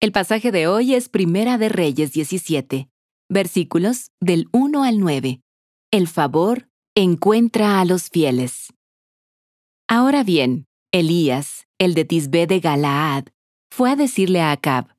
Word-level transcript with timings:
El 0.00 0.12
pasaje 0.12 0.52
de 0.52 0.68
hoy 0.68 0.94
es 0.94 1.08
Primera 1.08 1.58
de 1.58 1.68
Reyes 1.68 2.12
17, 2.12 2.88
versículos 3.28 4.12
del 4.20 4.48
1 4.52 4.84
al 4.84 5.00
9. 5.00 5.40
El 5.90 6.06
favor 6.06 6.68
encuentra 6.94 7.80
a 7.80 7.84
los 7.84 8.08
fieles. 8.08 8.72
Ahora 9.88 10.22
bien, 10.22 10.66
Elías, 10.92 11.66
el 11.78 11.94
de 11.94 12.04
Tisbé 12.04 12.46
de 12.46 12.60
Galaad, 12.60 13.24
fue 13.72 13.90
a 13.90 13.96
decirle 13.96 14.40
a 14.40 14.52
Acab, 14.52 14.94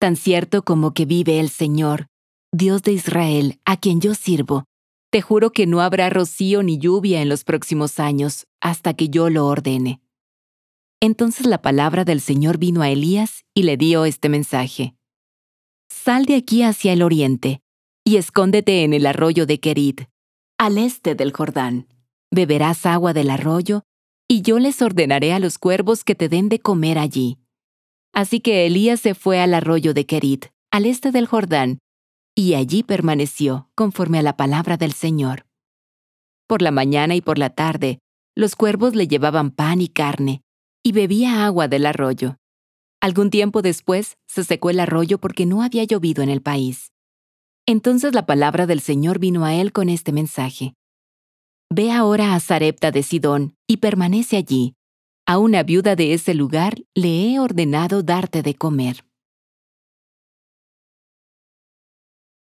Tan 0.00 0.16
cierto 0.16 0.64
como 0.64 0.94
que 0.94 1.04
vive 1.04 1.40
el 1.40 1.50
Señor, 1.50 2.06
Dios 2.50 2.82
de 2.82 2.92
Israel, 2.92 3.60
a 3.66 3.76
quien 3.76 4.00
yo 4.00 4.14
sirvo, 4.14 4.64
te 5.10 5.20
juro 5.20 5.52
que 5.52 5.66
no 5.66 5.82
habrá 5.82 6.08
rocío 6.08 6.62
ni 6.62 6.78
lluvia 6.78 7.20
en 7.20 7.28
los 7.28 7.44
próximos 7.44 8.00
años 8.00 8.46
hasta 8.62 8.94
que 8.94 9.10
yo 9.10 9.28
lo 9.28 9.44
ordene. 9.44 10.00
Entonces 11.00 11.46
la 11.46 11.62
palabra 11.62 12.04
del 12.04 12.20
Señor 12.20 12.58
vino 12.58 12.82
a 12.82 12.90
Elías 12.90 13.44
y 13.54 13.62
le 13.62 13.76
dio 13.76 14.04
este 14.04 14.28
mensaje. 14.28 14.94
Sal 15.88 16.24
de 16.24 16.34
aquí 16.34 16.62
hacia 16.62 16.92
el 16.92 17.02
oriente 17.02 17.60
y 18.04 18.16
escóndete 18.16 18.82
en 18.82 18.92
el 18.92 19.06
arroyo 19.06 19.46
de 19.46 19.60
Kerit, 19.60 20.02
al 20.58 20.76
este 20.76 21.14
del 21.14 21.32
Jordán. 21.32 21.86
Beberás 22.32 22.84
agua 22.84 23.12
del 23.12 23.30
arroyo 23.30 23.84
y 24.26 24.42
yo 24.42 24.58
les 24.58 24.82
ordenaré 24.82 25.32
a 25.32 25.38
los 25.38 25.58
cuervos 25.58 26.02
que 26.02 26.14
te 26.14 26.28
den 26.28 26.48
de 26.48 26.58
comer 26.58 26.98
allí. 26.98 27.38
Así 28.12 28.40
que 28.40 28.66
Elías 28.66 29.00
se 29.00 29.14
fue 29.14 29.40
al 29.40 29.54
arroyo 29.54 29.94
de 29.94 30.04
Kerit, 30.04 30.46
al 30.72 30.84
este 30.84 31.12
del 31.12 31.26
Jordán, 31.26 31.78
y 32.34 32.54
allí 32.54 32.82
permaneció 32.82 33.70
conforme 33.74 34.18
a 34.18 34.22
la 34.22 34.36
palabra 34.36 34.76
del 34.76 34.92
Señor. 34.92 35.46
Por 36.48 36.60
la 36.60 36.70
mañana 36.70 37.14
y 37.14 37.20
por 37.20 37.38
la 37.38 37.50
tarde, 37.50 38.00
los 38.34 38.56
cuervos 38.56 38.94
le 38.94 39.06
llevaban 39.06 39.50
pan 39.50 39.80
y 39.80 39.88
carne, 39.88 40.42
y 40.88 40.92
bebía 40.92 41.44
agua 41.44 41.68
del 41.68 41.84
arroyo. 41.84 42.38
Algún 43.02 43.28
tiempo 43.28 43.60
después 43.60 44.16
se 44.26 44.42
secó 44.42 44.70
el 44.70 44.80
arroyo 44.80 45.18
porque 45.18 45.44
no 45.44 45.62
había 45.62 45.84
llovido 45.84 46.22
en 46.22 46.30
el 46.30 46.40
país. 46.40 46.94
Entonces 47.66 48.14
la 48.14 48.24
palabra 48.24 48.66
del 48.66 48.80
Señor 48.80 49.18
vino 49.18 49.44
a 49.44 49.54
él 49.54 49.70
con 49.70 49.90
este 49.90 50.12
mensaje. 50.12 50.72
Ve 51.68 51.92
ahora 51.92 52.34
a 52.34 52.40
Sarepta 52.40 52.90
de 52.90 53.02
Sidón 53.02 53.54
y 53.66 53.76
permanece 53.76 54.38
allí. 54.38 54.76
A 55.26 55.36
una 55.36 55.62
viuda 55.62 55.94
de 55.94 56.14
ese 56.14 56.32
lugar 56.32 56.78
le 56.94 57.34
he 57.34 57.38
ordenado 57.38 58.02
darte 58.02 58.40
de 58.40 58.54
comer. 58.54 59.04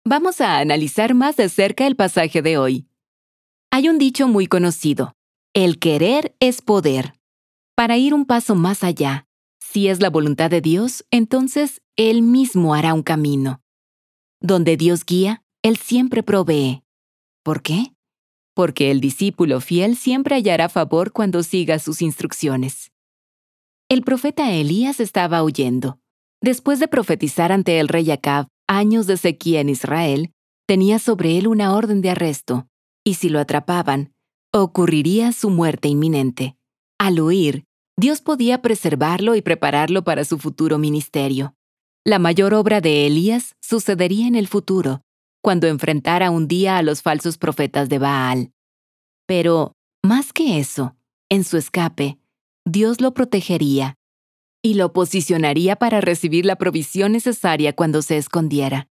Vamos 0.03 0.41
a 0.41 0.57
analizar 0.57 1.13
más 1.13 1.37
de 1.37 1.47
cerca 1.47 1.85
el 1.85 1.95
pasaje 1.95 2.41
de 2.41 2.57
hoy. 2.57 2.87
Hay 3.69 3.87
un 3.87 3.99
dicho 3.99 4.27
muy 4.27 4.47
conocido, 4.47 5.13
el 5.53 5.77
querer 5.77 6.35
es 6.39 6.63
poder. 6.63 7.20
Para 7.81 7.97
ir 7.97 8.13
un 8.13 8.25
paso 8.25 8.53
más 8.53 8.83
allá, 8.83 9.25
si 9.59 9.87
es 9.87 10.01
la 10.01 10.11
voluntad 10.11 10.51
de 10.51 10.61
Dios, 10.61 11.03
entonces 11.09 11.81
Él 11.95 12.21
mismo 12.21 12.75
hará 12.75 12.93
un 12.93 13.01
camino. 13.01 13.59
Donde 14.39 14.77
Dios 14.77 15.03
guía, 15.03 15.43
Él 15.63 15.77
siempre 15.77 16.21
provee. 16.21 16.83
¿Por 17.41 17.63
qué? 17.63 17.95
Porque 18.53 18.91
el 18.91 19.01
discípulo 19.01 19.61
fiel 19.61 19.95
siempre 19.95 20.35
hallará 20.35 20.69
favor 20.69 21.11
cuando 21.11 21.41
siga 21.41 21.79
sus 21.79 22.03
instrucciones. 22.03 22.91
El 23.89 24.03
profeta 24.03 24.51
Elías 24.51 24.99
estaba 24.99 25.41
huyendo. 25.41 25.97
Después 26.39 26.79
de 26.79 26.87
profetizar 26.87 27.51
ante 27.51 27.79
el 27.79 27.87
rey 27.87 28.11
Acab 28.11 28.45
años 28.67 29.07
de 29.07 29.17
sequía 29.17 29.59
en 29.59 29.69
Israel, 29.69 30.29
tenía 30.67 30.99
sobre 30.99 31.39
él 31.39 31.47
una 31.47 31.73
orden 31.73 32.01
de 32.01 32.11
arresto, 32.11 32.67
y 33.03 33.15
si 33.15 33.29
lo 33.29 33.39
atrapaban, 33.39 34.13
ocurriría 34.53 35.31
su 35.31 35.49
muerte 35.49 35.87
inminente. 35.87 36.55
Al 36.99 37.19
huir, 37.19 37.65
Dios 38.01 38.19
podía 38.19 38.63
preservarlo 38.63 39.35
y 39.35 39.43
prepararlo 39.43 40.03
para 40.03 40.25
su 40.25 40.39
futuro 40.39 40.79
ministerio. 40.79 41.53
La 42.03 42.17
mayor 42.17 42.55
obra 42.55 42.81
de 42.81 43.05
Elías 43.05 43.55
sucedería 43.61 44.25
en 44.25 44.33
el 44.33 44.47
futuro, 44.47 45.03
cuando 45.39 45.67
enfrentara 45.67 46.31
un 46.31 46.47
día 46.47 46.79
a 46.79 46.81
los 46.81 47.03
falsos 47.03 47.37
profetas 47.37 47.89
de 47.89 47.99
Baal. 47.99 48.53
Pero, 49.27 49.73
más 50.01 50.33
que 50.33 50.57
eso, 50.57 50.95
en 51.29 51.43
su 51.43 51.57
escape, 51.57 52.17
Dios 52.65 53.01
lo 53.01 53.13
protegería 53.13 53.99
y 54.63 54.73
lo 54.73 54.93
posicionaría 54.93 55.75
para 55.75 56.01
recibir 56.01 56.47
la 56.47 56.55
provisión 56.55 57.11
necesaria 57.11 57.73
cuando 57.73 58.01
se 58.01 58.17
escondiera. 58.17 58.89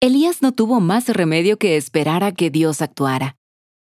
Elías 0.00 0.40
no 0.40 0.52
tuvo 0.52 0.80
más 0.80 1.10
remedio 1.10 1.58
que 1.58 1.76
esperar 1.76 2.24
a 2.24 2.32
que 2.32 2.48
Dios 2.48 2.80
actuara. 2.80 3.36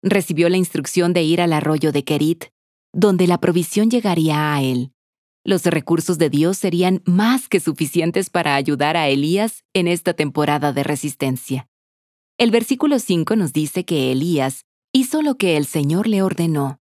Recibió 0.01 0.47
la 0.47 0.55
instrucción 0.55 1.11
de 1.11 1.23
ir 1.23 1.41
al 1.41 1.51
arroyo 1.51 1.91
de 1.91 2.05
Kerit, 2.05 2.45
donde 2.94 3.27
la 3.27 3.39
provisión 3.39 3.89
llegaría 3.89 4.53
a 4.53 4.61
él. 4.61 4.91
Los 5.44 5.63
recursos 5.66 6.17
de 6.17 6.29
Dios 6.29 6.57
serían 6.57 7.01
más 7.05 7.47
que 7.47 7.59
suficientes 7.59 8.29
para 8.29 8.55
ayudar 8.55 8.97
a 8.97 9.07
Elías 9.07 9.63
en 9.73 9.88
esta 9.88 10.13
temporada 10.13 10.73
de 10.73 10.83
resistencia. 10.83 11.67
El 12.38 12.51
versículo 12.51 12.99
5 12.99 13.35
nos 13.35 13.53
dice 13.53 13.85
que 13.85 14.11
Elías 14.11 14.66
hizo 14.94 15.22
lo 15.22 15.35
que 15.35 15.57
el 15.57 15.66
Señor 15.66 16.07
le 16.07 16.22
ordenó. 16.22 16.79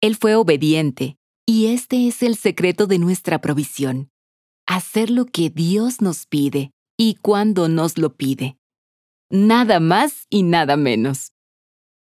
Él 0.00 0.16
fue 0.16 0.34
obediente, 0.34 1.16
y 1.46 1.66
este 1.66 2.06
es 2.06 2.22
el 2.22 2.36
secreto 2.36 2.86
de 2.86 2.98
nuestra 2.98 3.40
provisión. 3.40 4.10
Hacer 4.66 5.10
lo 5.10 5.26
que 5.26 5.50
Dios 5.50 6.00
nos 6.00 6.26
pide 6.26 6.72
y 6.96 7.16
cuando 7.16 7.68
nos 7.68 7.98
lo 7.98 8.14
pide. 8.16 8.56
Nada 9.30 9.80
más 9.80 10.26
y 10.28 10.42
nada 10.42 10.76
menos. 10.76 11.32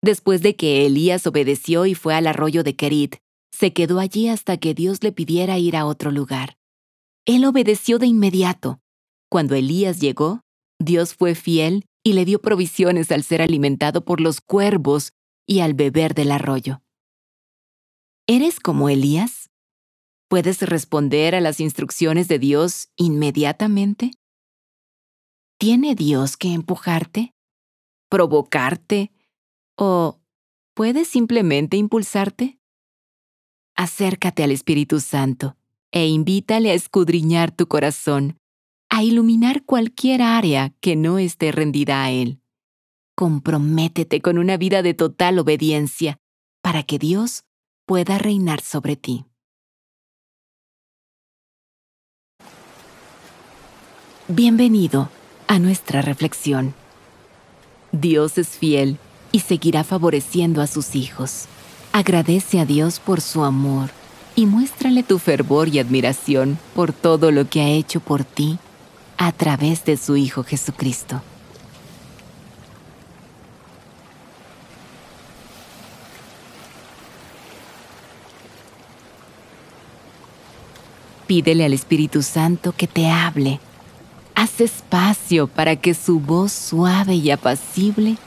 Después 0.02 0.42
de 0.42 0.56
que 0.56 0.86
Elías 0.86 1.26
obedeció 1.26 1.86
y 1.86 1.94
fue 1.94 2.14
al 2.14 2.26
arroyo 2.26 2.62
de 2.62 2.76
Kerit, 2.76 3.16
se 3.56 3.72
quedó 3.72 4.00
allí 4.00 4.28
hasta 4.28 4.58
que 4.58 4.74
Dios 4.74 5.02
le 5.02 5.12
pidiera 5.12 5.58
ir 5.58 5.76
a 5.76 5.86
otro 5.86 6.10
lugar. 6.10 6.58
Él 7.24 7.46
obedeció 7.46 7.98
de 7.98 8.06
inmediato. 8.06 8.80
Cuando 9.30 9.54
Elías 9.54 9.98
llegó, 9.98 10.42
Dios 10.78 11.14
fue 11.14 11.34
fiel 11.34 11.86
y 12.04 12.12
le 12.12 12.26
dio 12.26 12.42
provisiones 12.42 13.10
al 13.10 13.24
ser 13.24 13.40
alimentado 13.40 14.04
por 14.04 14.20
los 14.20 14.42
cuervos 14.42 15.14
y 15.46 15.60
al 15.60 15.72
beber 15.72 16.12
del 16.14 16.32
arroyo. 16.32 16.82
¿Eres 18.26 18.60
como 18.60 18.90
Elías? 18.90 19.48
¿Puedes 20.28 20.60
responder 20.60 21.34
a 21.34 21.40
las 21.40 21.58
instrucciones 21.58 22.28
de 22.28 22.38
Dios 22.38 22.90
inmediatamente? 22.96 24.10
¿Tiene 25.58 25.94
Dios 25.94 26.36
que 26.36 26.52
empujarte? 26.52 27.32
¿Provocarte? 28.10 29.12
¿O 29.78 30.20
puede 30.74 31.06
simplemente 31.06 31.78
impulsarte? 31.78 32.55
Acércate 33.76 34.42
al 34.42 34.52
Espíritu 34.52 35.00
Santo 35.00 35.54
e 35.92 36.06
invítale 36.06 36.70
a 36.70 36.74
escudriñar 36.74 37.50
tu 37.54 37.68
corazón, 37.68 38.38
a 38.88 39.02
iluminar 39.02 39.64
cualquier 39.64 40.22
área 40.22 40.72
que 40.80 40.96
no 40.96 41.18
esté 41.18 41.52
rendida 41.52 42.02
a 42.02 42.10
Él. 42.10 42.40
Comprométete 43.14 44.22
con 44.22 44.38
una 44.38 44.56
vida 44.56 44.80
de 44.82 44.94
total 44.94 45.38
obediencia 45.38 46.16
para 46.62 46.84
que 46.84 46.98
Dios 46.98 47.44
pueda 47.84 48.16
reinar 48.16 48.62
sobre 48.62 48.96
ti. 48.96 49.26
Bienvenido 54.26 55.10
a 55.48 55.58
nuestra 55.58 56.00
reflexión. 56.00 56.74
Dios 57.92 58.38
es 58.38 58.48
fiel 58.48 58.98
y 59.32 59.40
seguirá 59.40 59.84
favoreciendo 59.84 60.62
a 60.62 60.66
sus 60.66 60.96
hijos. 60.96 61.46
Agradece 61.96 62.60
a 62.60 62.66
Dios 62.66 63.00
por 63.00 63.22
su 63.22 63.42
amor 63.42 63.88
y 64.34 64.44
muéstrale 64.44 65.02
tu 65.02 65.18
fervor 65.18 65.68
y 65.68 65.78
admiración 65.78 66.58
por 66.74 66.92
todo 66.92 67.30
lo 67.30 67.48
que 67.48 67.62
ha 67.62 67.68
hecho 67.68 68.00
por 68.00 68.22
ti 68.22 68.58
a 69.16 69.32
través 69.32 69.82
de 69.86 69.96
su 69.96 70.14
Hijo 70.14 70.44
Jesucristo. 70.44 71.22
Pídele 81.26 81.64
al 81.64 81.72
Espíritu 81.72 82.22
Santo 82.22 82.74
que 82.76 82.86
te 82.86 83.08
hable. 83.08 83.58
Haz 84.34 84.60
espacio 84.60 85.46
para 85.46 85.76
que 85.76 85.94
su 85.94 86.20
voz 86.20 86.52
suave 86.52 87.14
y 87.14 87.30
apacible 87.30 88.18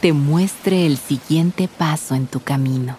te 0.00 0.14
muestre 0.14 0.86
el 0.86 0.96
siguiente 0.96 1.68
paso 1.68 2.14
en 2.14 2.26
tu 2.26 2.40
camino. 2.40 2.96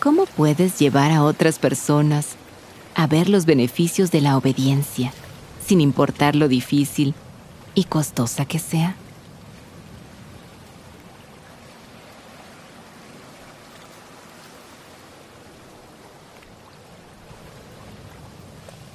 ¿Cómo 0.00 0.24
puedes 0.24 0.78
llevar 0.78 1.12
a 1.12 1.22
otras 1.22 1.58
personas 1.58 2.36
a 2.94 3.06
ver 3.06 3.28
los 3.28 3.46
beneficios 3.46 4.10
de 4.10 4.20
la 4.20 4.36
obediencia, 4.36 5.12
sin 5.64 5.80
importar 5.80 6.36
lo 6.36 6.48
difícil 6.48 7.14
y 7.74 7.84
costosa 7.84 8.44
que 8.44 8.58
sea. 8.58 8.96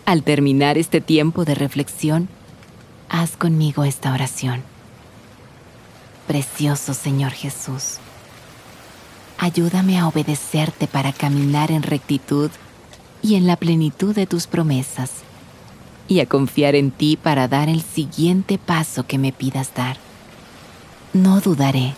Al 0.06 0.24
terminar 0.24 0.78
este 0.78 1.02
tiempo 1.02 1.46
de 1.46 1.56
reflexión, 1.56 2.30
haz 3.10 3.38
conmigo 3.38 3.86
esta 3.86 4.14
oración. 4.14 4.62
Precioso 6.28 6.94
Señor 6.94 7.32
Jesús, 7.32 7.98
ayúdame 9.38 10.00
a 10.00 10.08
obedecerte 10.08 10.88
para 10.88 11.14
caminar 11.14 11.72
en 11.72 11.84
rectitud 11.84 12.52
y 13.22 13.36
en 13.36 13.48
la 13.48 13.56
plenitud 13.56 14.14
de 14.14 14.28
tus 14.28 14.48
promesas, 14.48 15.12
y 16.08 16.20
a 16.20 16.26
confiar 16.26 16.76
en 16.76 16.92
ti 16.92 17.18
para 17.18 17.48
dar 17.48 17.70
el 17.70 17.82
siguiente 17.82 18.58
paso 18.58 19.08
que 19.08 19.18
me 19.18 19.32
pidas 19.32 19.74
dar. 19.74 19.98
No 21.14 21.42
dudaré, 21.42 21.96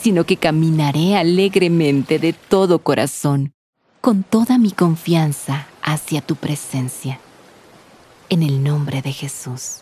sino 0.00 0.24
que 0.24 0.36
caminaré 0.36 1.16
alegremente 1.16 2.18
de 2.18 2.32
todo 2.32 2.80
corazón, 2.80 3.52
con 4.00 4.22
toda 4.22 4.58
mi 4.58 4.72
confianza 4.72 5.66
hacia 5.82 6.20
tu 6.20 6.36
presencia. 6.36 7.20
En 8.28 8.42
el 8.42 8.62
nombre 8.62 9.02
de 9.02 9.12
Jesús. 9.12 9.78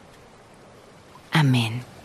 Amén. 1.33 1.96